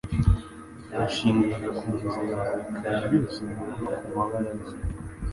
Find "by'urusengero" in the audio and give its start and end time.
3.09-3.71